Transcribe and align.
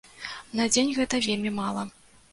На 0.59 0.65
дзень 0.73 0.89
гэта 0.99 1.21
вельмі 1.27 1.55
мала. 1.63 1.87